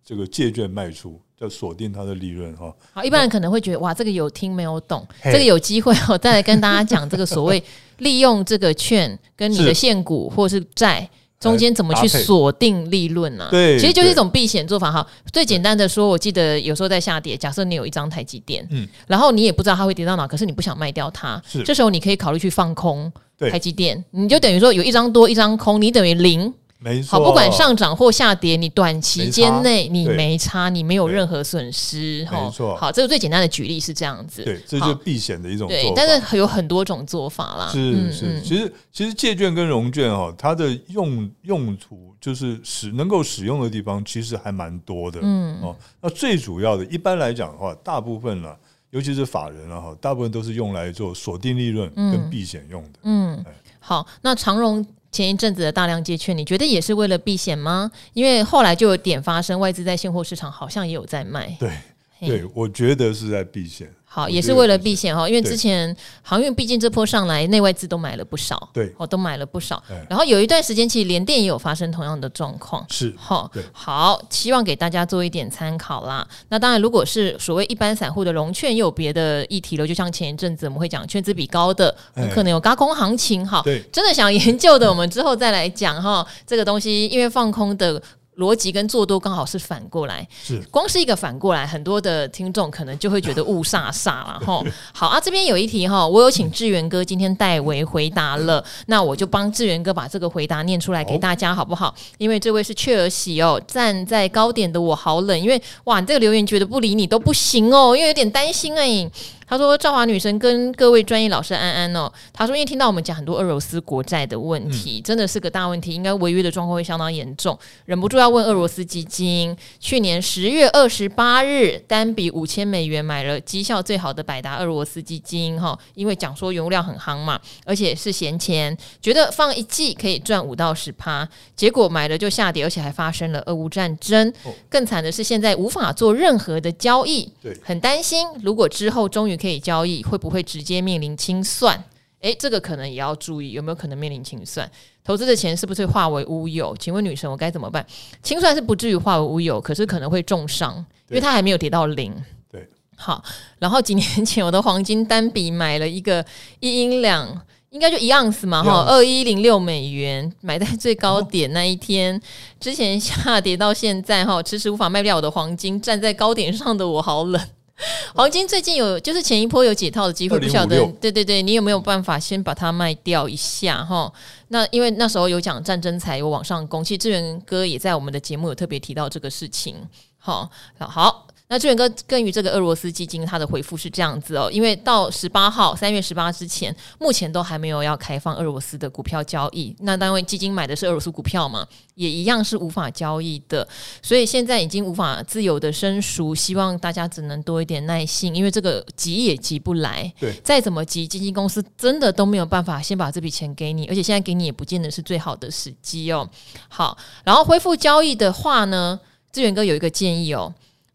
[0.05, 2.73] 这个借券卖出，叫锁定它的利润哈。
[2.93, 7.63] 好，一般人可能会觉得哇，这个有听没有懂，这个有机会我再来跟大家 讲这个所谓
[7.99, 11.09] 利用这个券跟你的现股或是债。
[11.41, 13.47] 中间怎么去锁定利润呢？
[13.51, 15.07] 对，其实就是一种避险做法哈。
[15.31, 26.51] 最简单的说，我记得有时候在下跌，假设你有一张台积电，嗯，然后你也不知道它会跌到哪，可是你不想卖掉它，是这时候你可以考虑去放空台积电，你就等于说有一张多一张空，你等于零。
[26.85, 32.77] 没错，好，不管上涨或下跌，你短期间内你没差，你没有任何损失，没错。
[32.77, 35.83] 好，这个最简单的举例是这样子，对，这就是避险的一种做法。
[35.83, 37.71] 对，但是有很多种做法啦。
[37.73, 45.21] 是是，其实其实借券跟融券哦，它的用用途就是使能够使用的地方其实还蛮多的。
[45.23, 48.55] 嗯哦，那最主要的，一般来讲的话，大部分呢，
[48.91, 52.99] 尤其是法人啊哈，大部分都是用来做锁定利润跟避险用的。
[53.05, 53.43] 嗯，
[53.81, 54.87] 好，那长荣。
[55.15, 57.89] 前一阵子的大量借券，你觉得也是为了避险吗？
[58.15, 61.57] 因为后来就有点发生，外资在现货市场好像也有在卖。
[61.61, 61.71] 对，
[62.19, 63.89] 对，我觉得是在避险。
[64.15, 69.83] 好，也是为了避险哈，因为之前航运毕竟这波上来，内外资都买了不少，对，哦，都买了不少。
[70.09, 73.51] 然后有一段时间，其实联电也有发生同样的状况，是哈。
[73.73, 76.25] 好，希望给大家做一点参考啦。
[76.49, 83.63] 那当然，如果是所谓一般散户的融券，又有别的议题了，就像前一阵子我们会讲券资比高的，很可能有高空行情哈。
[83.65, 86.25] 对，真的想研究的，我们之后再来讲哈。
[86.47, 88.01] 这个东西因为放空的。
[88.37, 94.63] 逻辑跟做多刚好是反过来，是光是一个反过来，很多的听众可能就会觉得雾煞煞了哈。
[94.93, 101.95] 好啊，这边有一题哈，我有请志源哥今天代为回答了，那我就帮志源哥把这个回答念出来给大家好不好？
[102.19, 109.09] 因为这位是雀儿喜哦，站在高点的我好冷，因为哇，你这个留言觉得不理你都不行哦，因为有点担心哎。
[109.55, 119.57] 他说：“赵华女神跟各位专业老师安安哦。”他说：“因为听到我们讲很多俄罗斯国债的问题，真的是个大问题，应该违约的状况会相当严重，忍不住要问俄罗斯基金。
[119.79, 134.33] 去年十月二十八日，单笔五千美元买了绩效最好的百达俄罗斯基金哈，因为讲说原物料很夯嘛，而且是闲钱，觉得放一季可以赚五到十趴，结果买了就下跌，而且还发生了俄乌战争。
[134.69, 137.31] 更惨的是现在无法做任何的交易，
[137.63, 141.85] 很担心如果之后终于。”可以交易，会不会直接面临清算？
[142.21, 144.71] 诶，这个可能也要注意，有没有可能面临清算？
[145.05, 146.75] 投资的钱是不是化为乌有？
[146.79, 147.85] 请问女神，我该怎么办？
[148.23, 150.75] 清算是不至于化为乌有，可是可能会重伤，
[151.11, 152.11] 因为它还没有跌到零。
[152.51, 153.23] 对，好。
[153.59, 156.25] 然后几年前我的黄金单笔买了一个
[156.61, 162.19] 一英两，应该就一盎司嘛，哈，二一零六美元，买在最高点那一天，
[162.59, 167.39] 之前下跌到现在，哈，迟迟无法卖掉我的黄金，站在高点上的我好冷。
[168.15, 174.13] 黄金最近有，就是前一波有解套的机会，不晓得，对对对，你有没有办法先把它卖掉一下哈？
[174.49, 179.77] 那因为那时候有讲战争才有往上攻，其实志源哥也在我们的节目有特别提到这个事情，
[180.19, 181.27] 好，好。
[181.55, 189.73] 那志远哥关于这个俄罗斯基金，他的回复是这样子哦，因为到十八号三月十八之前，目前都还没有要开放俄罗斯的股票交易。
[189.79, 191.65] 那单位基金买的是俄罗斯股票嘛，
[191.95, 193.65] 也一样是无法交易的。
[194.03, 200.13] 所以现在已经无法自由的申赎，希望大家只能多一点耐性，因为这个急也急不来。
[200.19, 206.29] 对，再怎么急，基金公司真的都没有办法先把这笔钱给你，而且现在给你也不见得是最好的时机哦。
[206.69, 208.99] 好，然后恢复交易的话呢，
[209.31, 210.53] 志远哥有一个建议哦。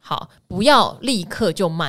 [0.09, 1.87] 好，不要立刻就卖，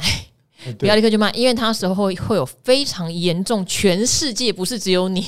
[0.79, 5.27] 不要立刻就卖，因为它时候会会有非常严重，全世界不是只有你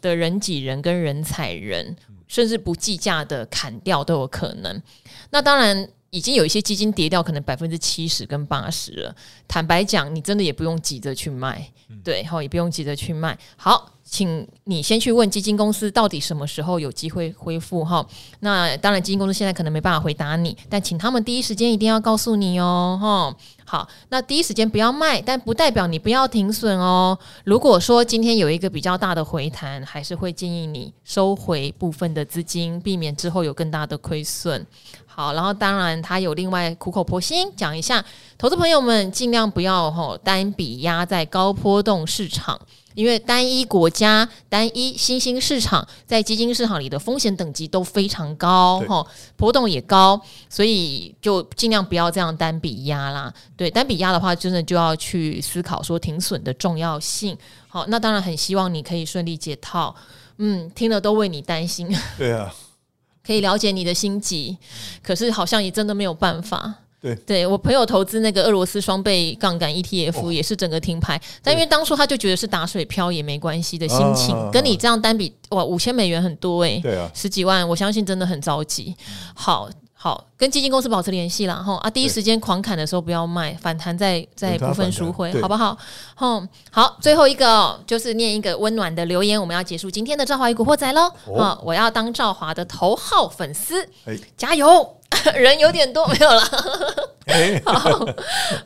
[0.00, 4.82] 的人挤人跟人踩人，甚至不计价的砍掉都有可能。
[5.30, 9.14] 那当然，已经有一些基金跌掉，可能百分之七十跟八十了。
[9.46, 11.70] 坦白讲，你真的也不用急着去卖，
[12.02, 13.38] 对，好，也不用急着去卖。
[13.56, 13.88] 好。
[14.12, 18.06] 请你先去问基金公司，到底什么时候有机会恢复哈？
[18.40, 23.34] 那当然，基金公司现在可能没办法回答你，但请他们第一时间一定要告诉你哦，哈。
[23.64, 27.18] 好，那第一时间不要卖，但不代表你不要停损哦。
[27.44, 34.66] 如果说今天有一个比较大的回弹，还是会建议你收回部分的资金，避免之后有更大的亏损。
[35.06, 38.04] 好，然后当然他有另外苦口婆心讲一下，
[38.36, 42.60] 投资朋友们尽量不要哈单笔压在高波动市场。
[42.94, 49.06] 因为单一国家、单一新兴市场在基金市场里的风险等级都非常高，哈，
[49.36, 53.32] 波动也高，所以就尽量不要这样单笔压啦。
[53.56, 57.36] 对，单笔压的话，真的就要去思考说停损的重要性。
[57.68, 59.94] 好，那当然很希望你可以顺利解套。
[60.38, 61.88] 嗯，听了都为你担心。
[62.18, 62.52] 对啊，
[63.24, 64.58] 可以了解你的心急，
[65.02, 66.74] 可是好像也真的没有办法。
[67.02, 78.94] 对，对我朋友投资那个俄罗斯双倍杠杆 ETF 也是整个停牌，但因为当初他就觉得是打水漂也没关系的心情，跟你这样单笔哇五千美元很多哎，对啊，十几万，我相信真的很着急。
[79.34, 79.68] 好。
[79.94, 81.54] 好，跟基金公司保持联系啦。
[81.54, 85.78] 哈啊，第一时间狂砍的时候不要卖，反弹再再部分赎回，好不好？
[86.16, 91.02] 好，好，最后一个、哦、就是念一个温暖的留言，我们要结束今天的赵华与古惑仔喽。
[91.26, 93.88] 哦，我要当赵华的头号粉丝，
[94.36, 94.96] 加油！
[95.34, 96.40] 人有点多，没有了。
[97.64, 98.06] 好，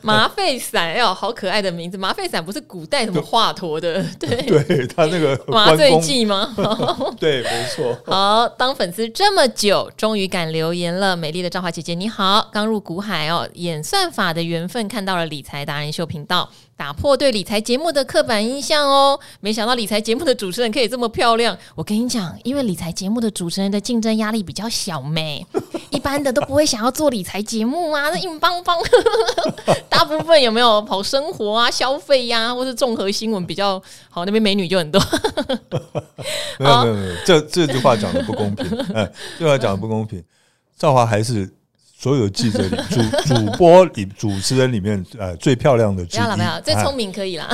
[0.01, 1.97] 麻沸散，哎呦，好可爱的名字。
[1.97, 4.03] 麻沸散不是古代什么华佗的？
[4.19, 6.53] 对，对他那个麻醉剂吗？
[7.19, 7.97] 对，没错。
[8.05, 11.15] 好，当粉丝这么久，终于敢留言了。
[11.15, 16.49] 美丽的赵华姐姐，你好，刚入股海哦，演算法的缘分看到了理财达人秀频道。
[16.77, 19.19] 打破对理财节目的刻板印象哦！
[19.39, 21.57] 没想到理财节目的主持人可以这么漂亮。
[21.73, 25.43] 我跟你讲，因为理财节目的主持人的竞争压力比较小，没
[25.89, 28.77] 一般的都不会想要做理财节目啊，那硬邦邦。
[29.89, 34.23] 大部分有没有跑生活啊、消费呀、啊，或是综合新闻比较好？
[34.23, 35.01] 那边美女就很多。
[36.59, 38.65] 没有没有没有，这这句话讲的不公平。
[38.93, 40.23] 哎，这句话讲的不公平。
[40.77, 41.51] 赵华还是。
[41.99, 47.49] 所有记者里，主 主播里，主持人里面，呃，最漂亮的不要了，不要，最聪明可以啦。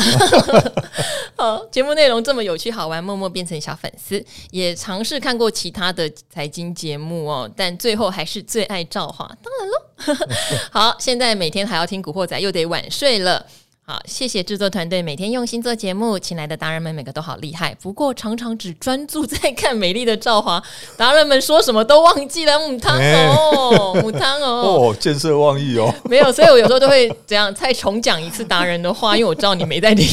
[1.38, 9.26] 好，节目内容这么有趣好玩，默默变成小粉丝，也尝试看过其他的财经节目哦，但最后还是最爱赵华。
[9.26, 10.28] 当然喽，
[10.72, 13.46] 好，现在每天还要听古惑仔，又得晚睡了。
[13.86, 20.64] 好，谢谢制作团队每天用心做节目，请来的达人们每个都好厉害，不过常常只专注在看美丽的赵华，
[20.96, 30.08] 达人们说什么都忘记了母汤哦，母汤哦，哦，见色忘义哦，没有，所以我有时候都会这样再重讲一次达人的话，因为我知道你没在听，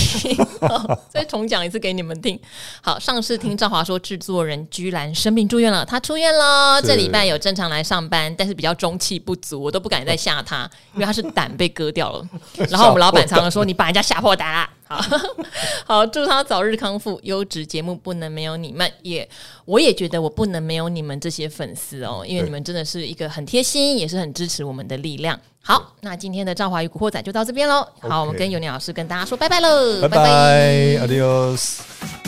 [1.08, 2.36] 再重讲一次给你们听。
[2.82, 12.28] 好，上次听赵华说制作人居然生病住院了，他出院了，这礼拜有正常来上班，但是比较中气不足，我都不敢再吓他，因为他是胆被割掉了。
[12.68, 13.59] 然后我们老板常常说。
[13.64, 15.00] 你把人家吓破胆，好
[15.86, 17.18] 好祝他早日康复。
[17.22, 19.28] 优质节目不能没有你们，也
[19.64, 25.38] 我也觉得我不能没有你们这些粉丝哦，因为你们真的是一个很贴心，也是很支持我们的力量。
[25.62, 27.86] 好，那今天的赵华与古惑仔就到这边喽。
[28.00, 32.19] 好，我们跟尤尼老师跟大家说拜拜喽，拜拜，Adios。